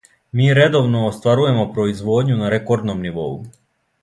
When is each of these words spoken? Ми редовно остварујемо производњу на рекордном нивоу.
Ми 0.37 0.45
редовно 0.59 1.03
остварујемо 1.09 1.67
производњу 1.77 2.39
на 2.43 2.51
рекордном 2.55 3.07
нивоу. 3.09 3.33